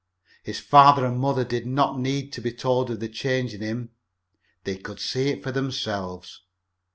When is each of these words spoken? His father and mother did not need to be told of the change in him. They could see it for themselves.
His 0.41 0.59
father 0.59 1.05
and 1.05 1.19
mother 1.19 1.45
did 1.45 1.67
not 1.67 1.99
need 1.99 2.33
to 2.33 2.41
be 2.41 2.51
told 2.51 2.89
of 2.89 2.99
the 2.99 3.07
change 3.07 3.53
in 3.53 3.61
him. 3.61 3.91
They 4.63 4.77
could 4.79 4.99
see 4.99 5.29
it 5.29 5.43
for 5.43 5.51
themselves. 5.51 6.41